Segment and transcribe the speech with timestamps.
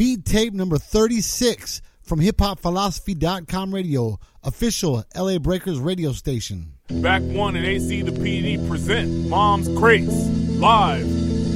[0.00, 6.72] beat tape number 36 from hiphopphilosophy.com radio, official LA Breakers radio station.
[6.88, 10.26] Back one and AC the PD present Mom's Crates
[10.58, 11.04] live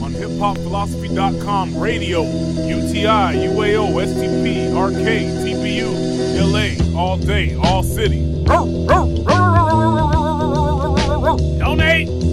[0.02, 4.68] on hiphopphilosophy.com radio, UTI, UAO, STP,
[5.46, 5.88] TBU,
[6.52, 8.44] LA, all day, all city.
[11.58, 12.23] Donate!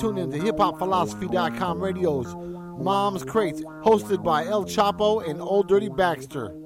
[0.00, 2.34] Are tuned into hiphopphilosophy.com radio's
[2.82, 6.59] Mom's Crates, hosted by El Choppo and Old Dirty Backster.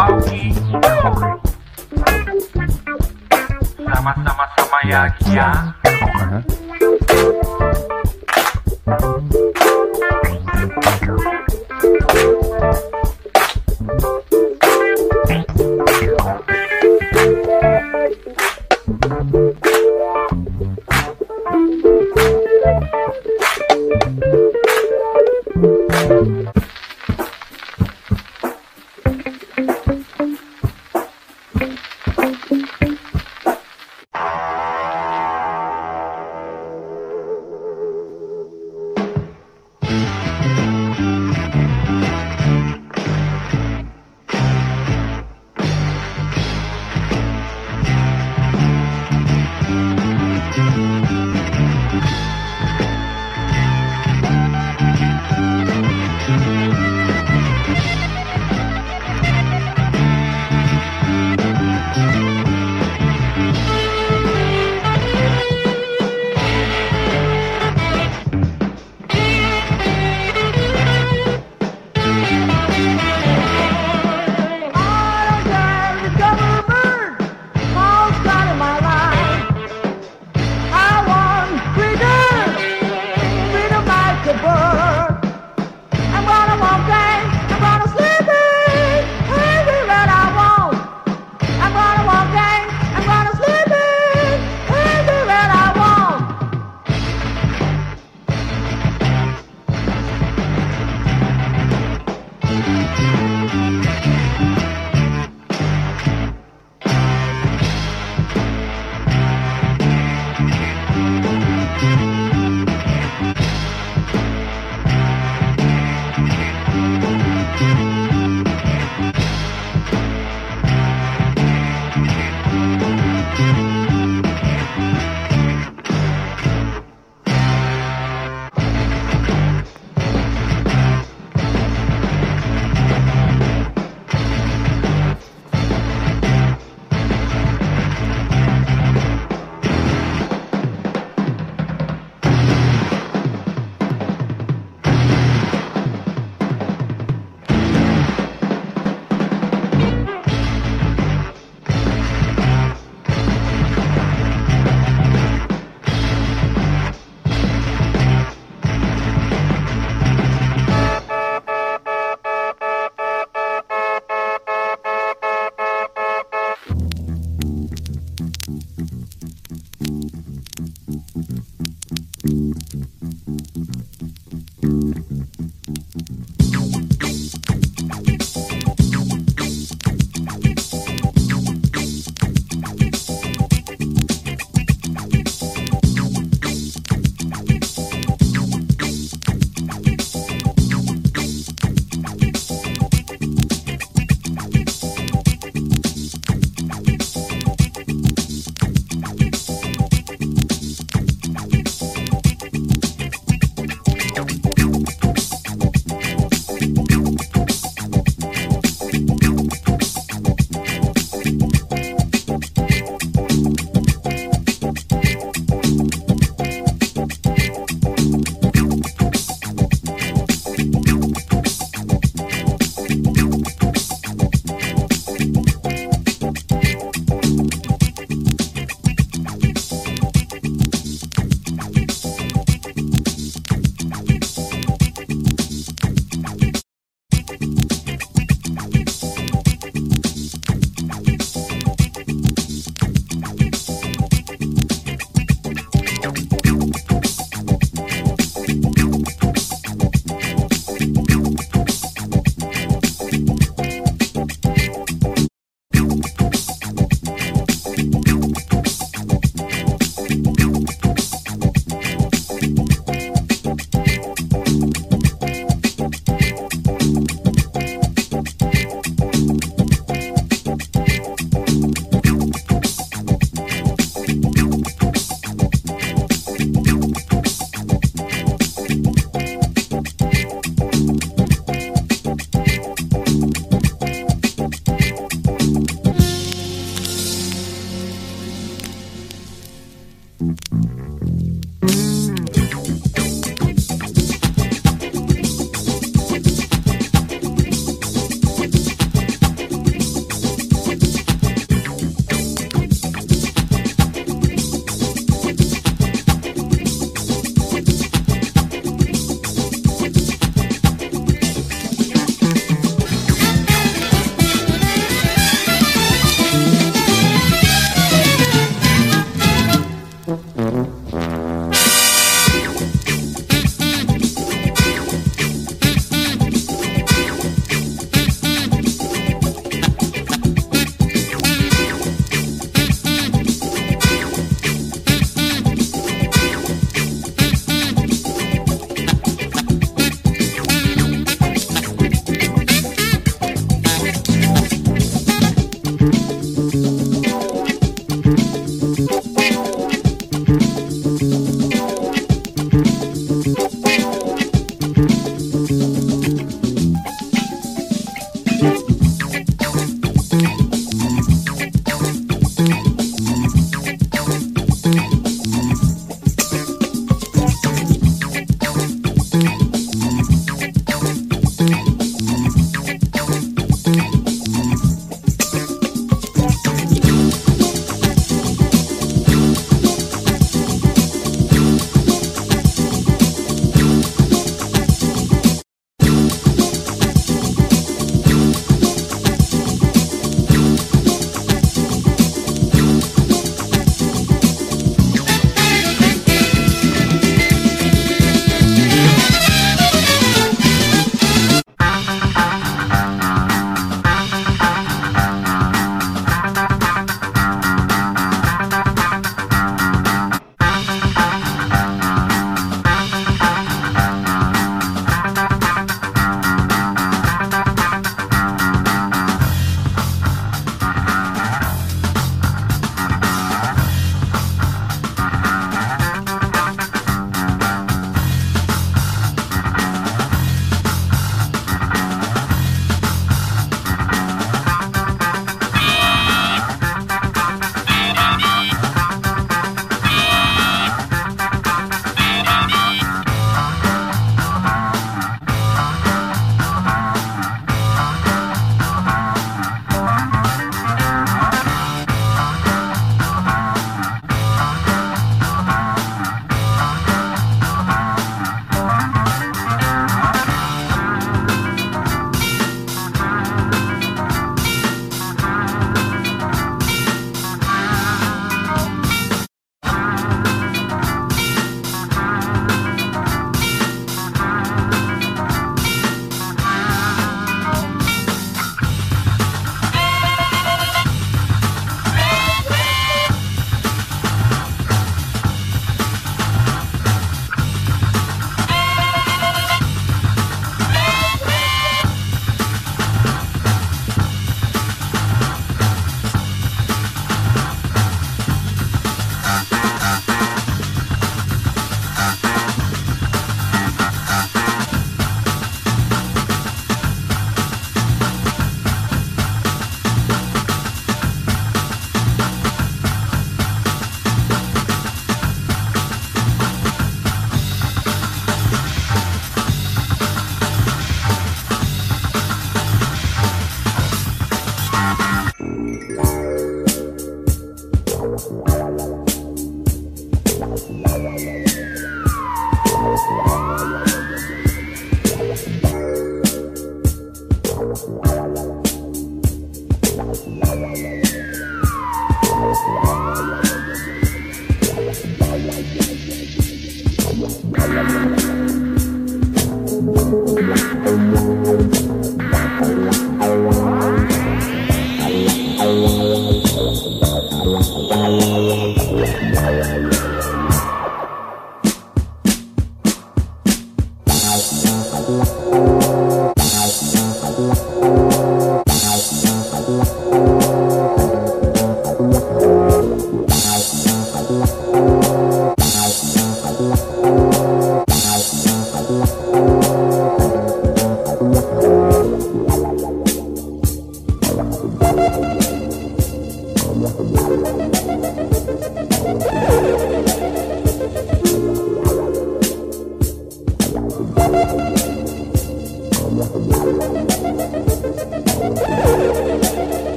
[0.00, 0.56] Bauchi
[3.84, 5.76] Sama-sama sama ya Kia.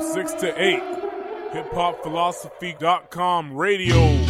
[0.00, 0.80] From 6 to 8.
[1.52, 4.29] HipHopPhilosophy.com radio.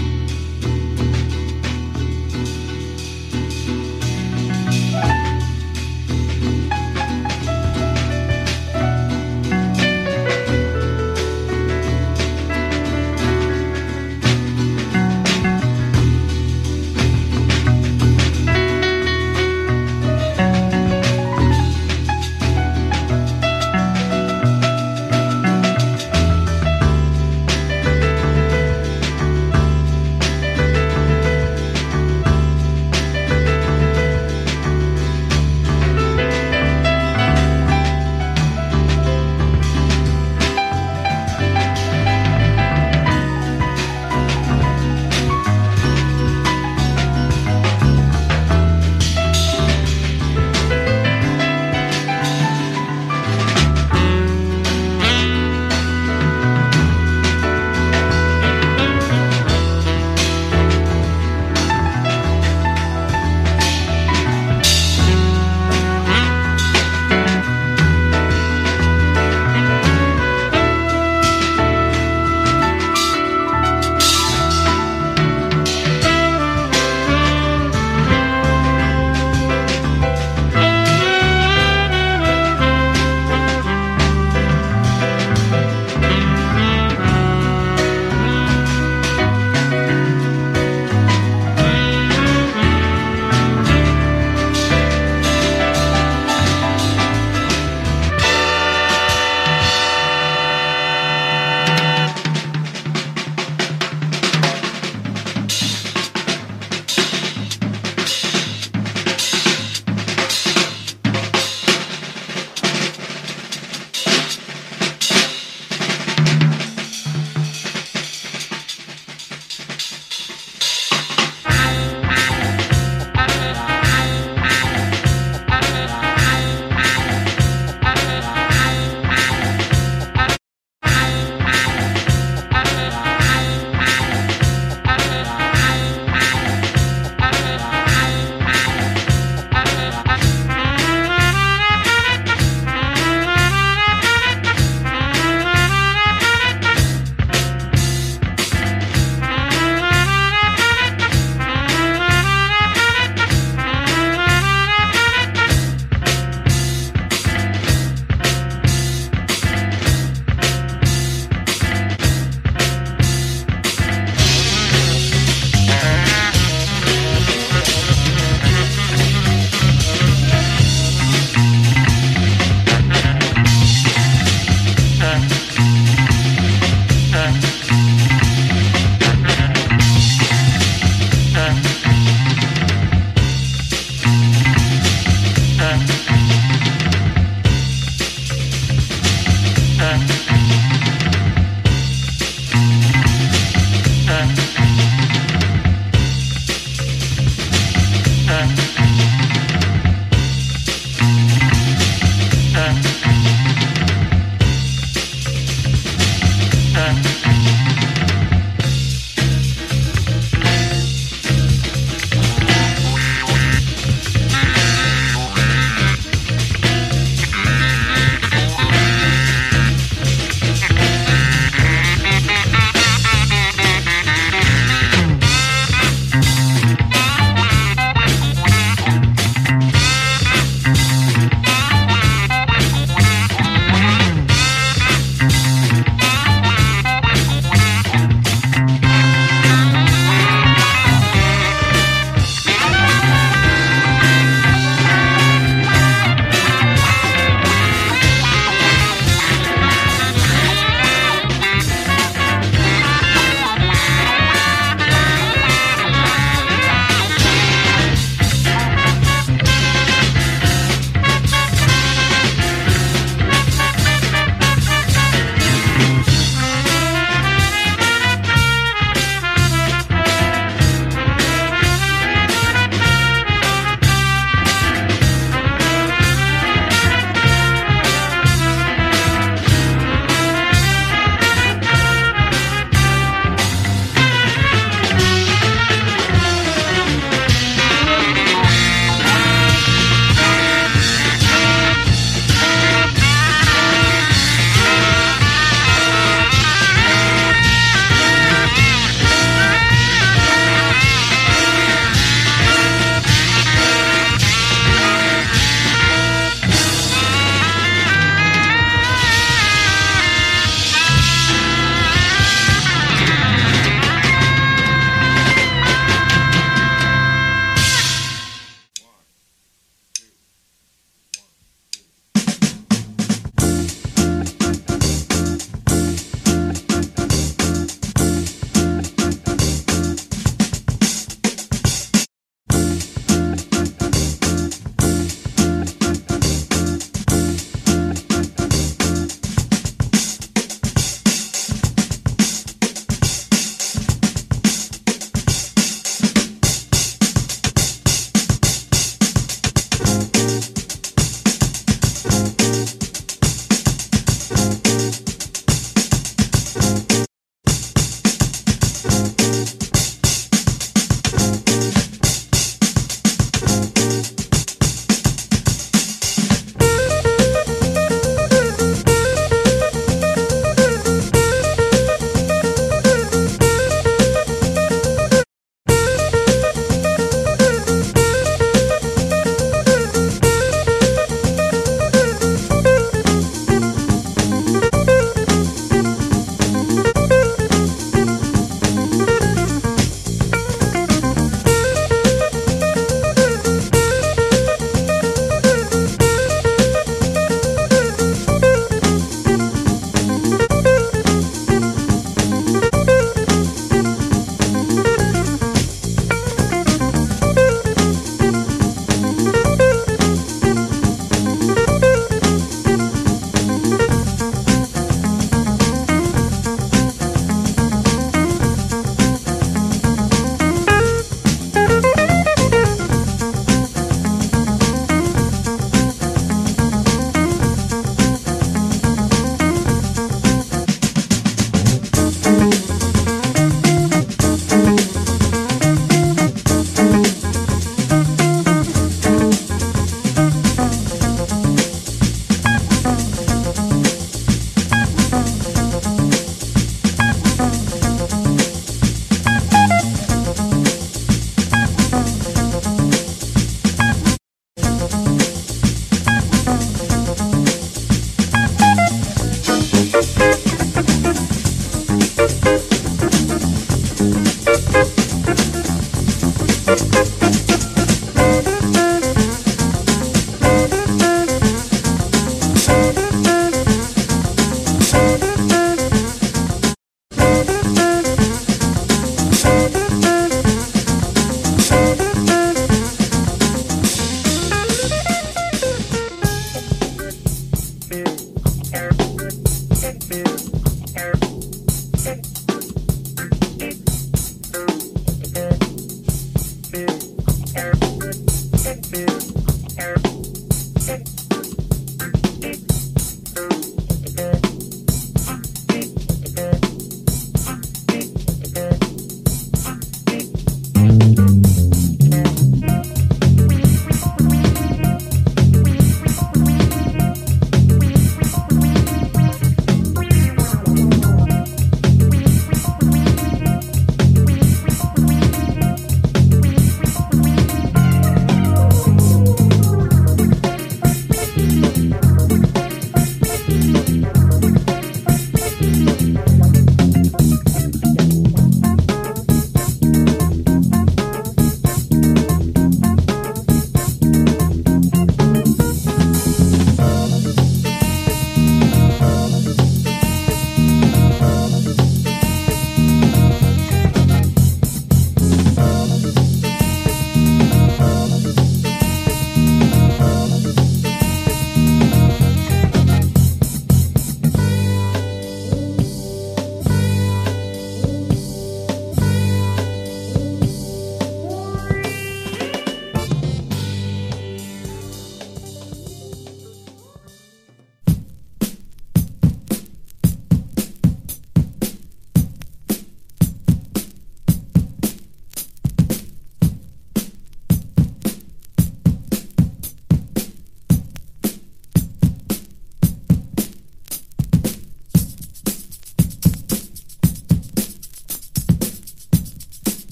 [466.70, 467.49] Party to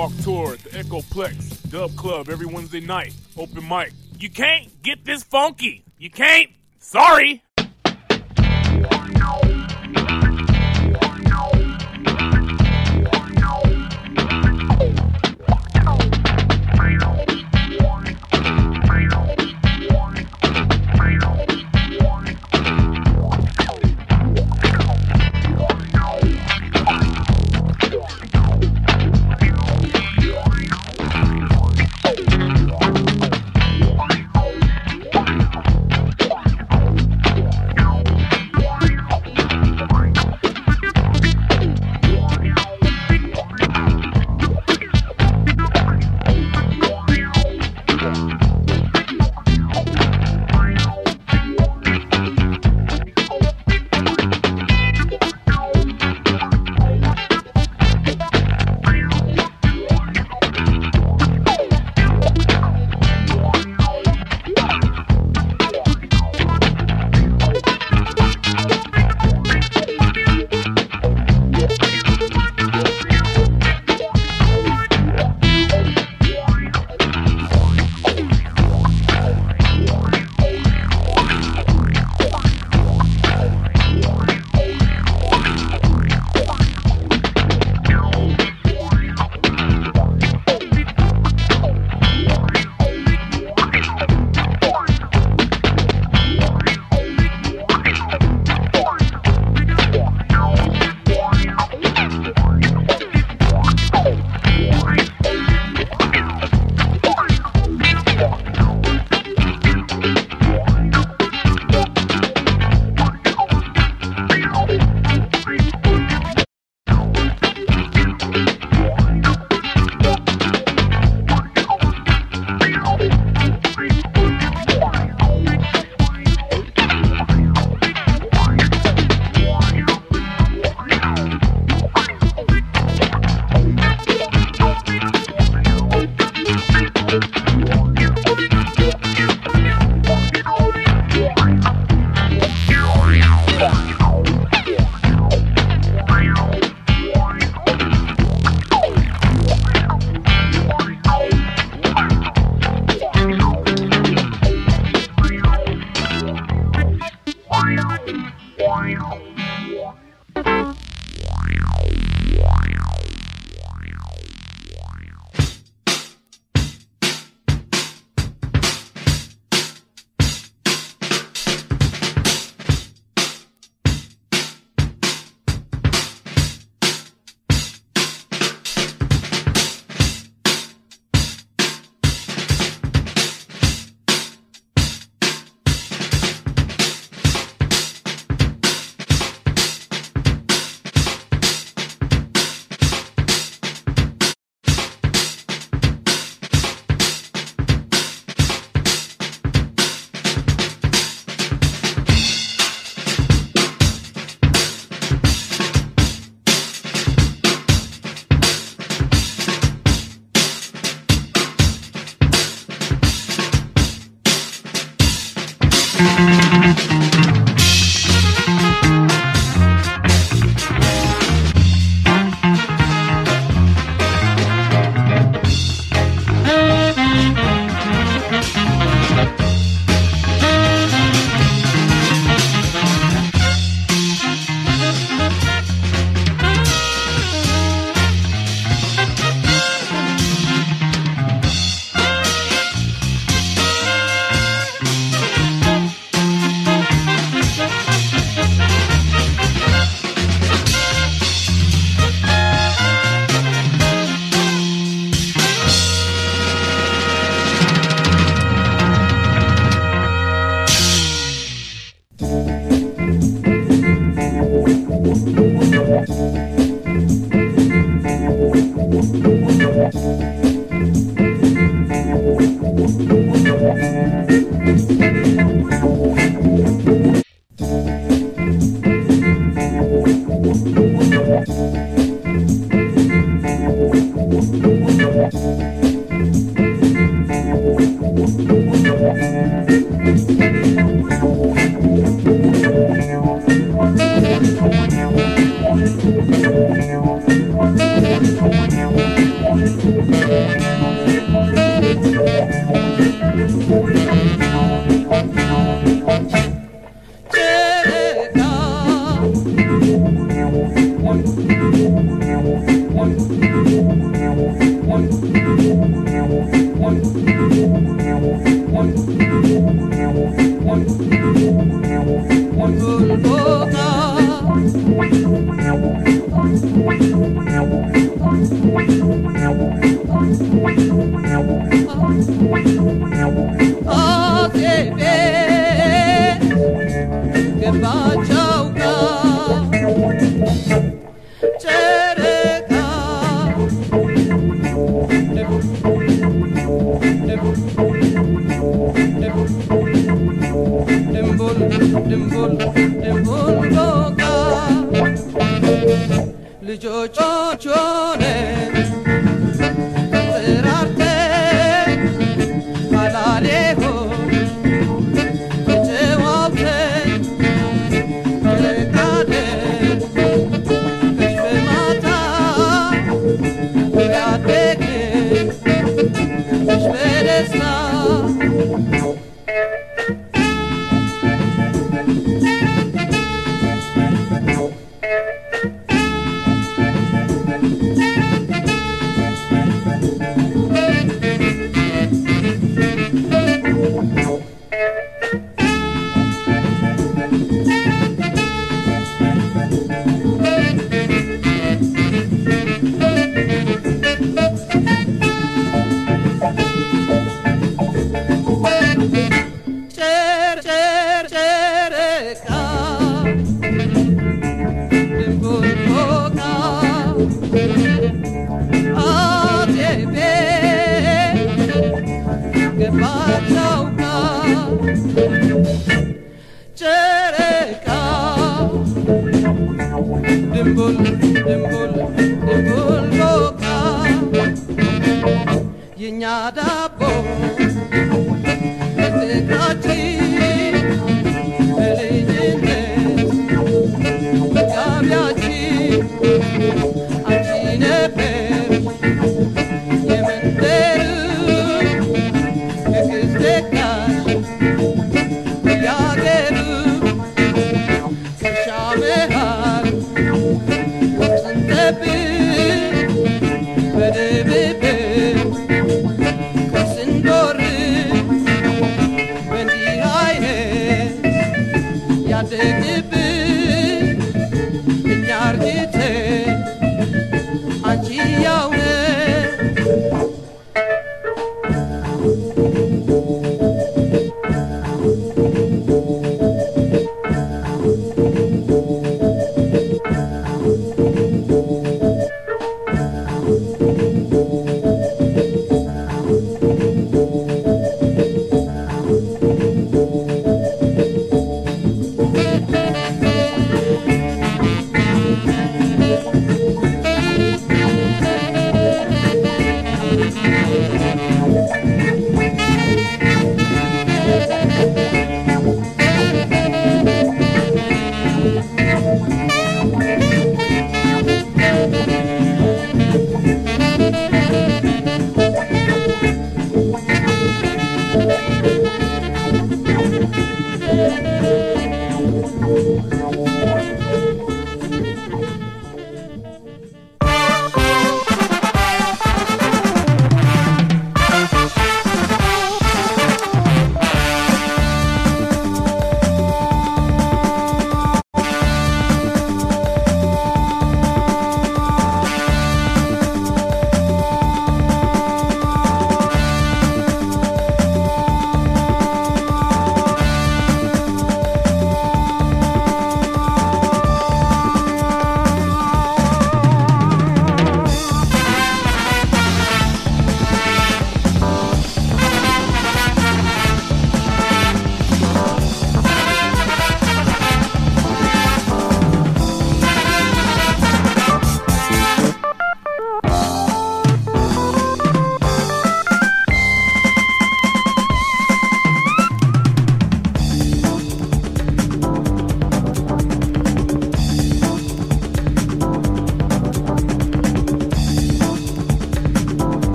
[0.00, 3.12] Sidewalk Tour at the Echoplex Dub Club every Wednesday night.
[3.36, 3.92] Open mic.
[4.18, 5.84] You can't get this funky.
[5.98, 6.48] You can't.
[6.78, 7.42] Sorry.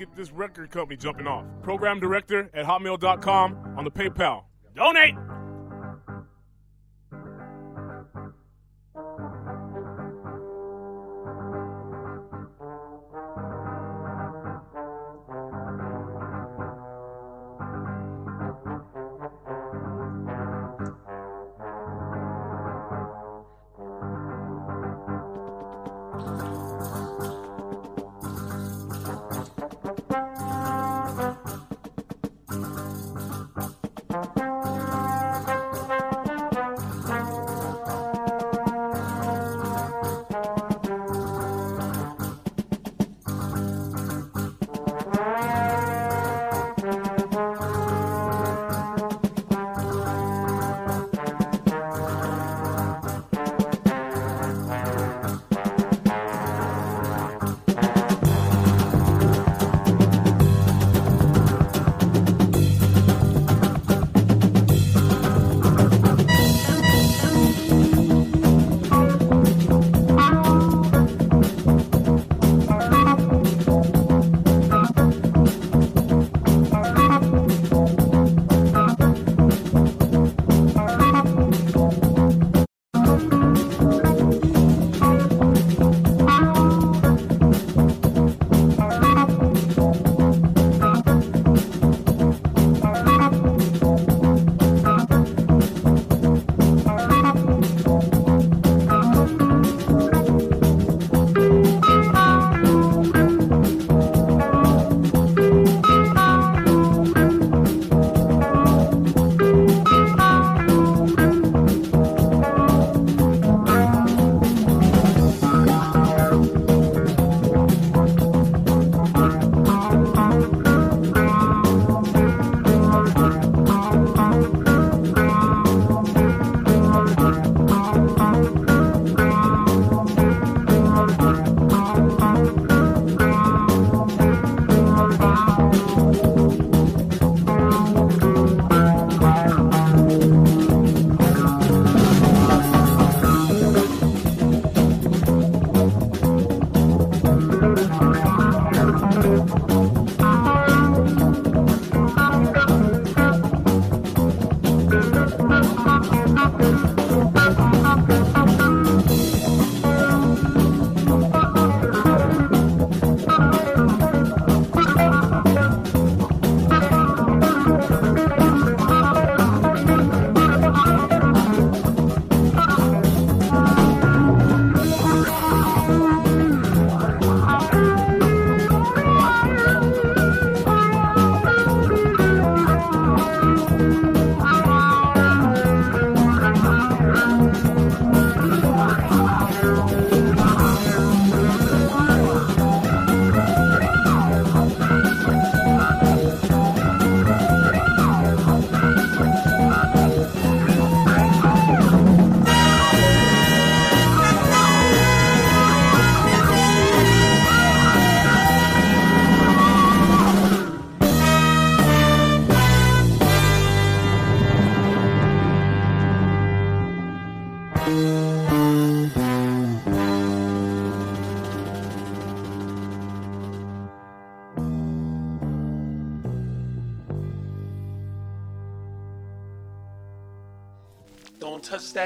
[0.00, 1.44] Get this record company jumping off.
[1.62, 4.44] Program director at hotmail.com on the PayPal.
[4.74, 5.14] Donate!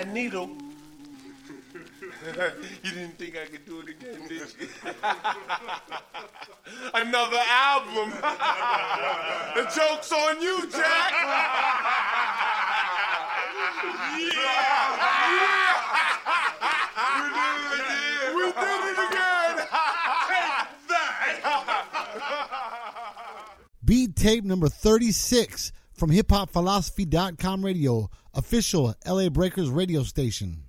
[0.04, 0.50] That needle.
[2.82, 4.46] you didn't think I could do it again, did you?
[6.94, 8.10] Another album.
[9.54, 11.12] the joke's on you, Jack.
[14.32, 15.00] yeah.
[17.16, 18.36] We did it again.
[18.36, 19.56] We did it again.
[20.28, 21.38] Take that.
[23.84, 30.63] Beat tape number 36 from hiphopphilosophy.com radio, official LA Breakers radio station.